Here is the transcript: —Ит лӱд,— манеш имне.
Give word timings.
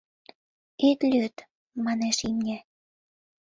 —Ит 0.89 0.99
лӱд,— 1.11 1.35
манеш 1.85 2.17
имне. 2.29 2.57